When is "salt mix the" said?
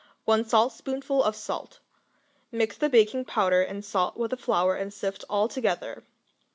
1.35-2.89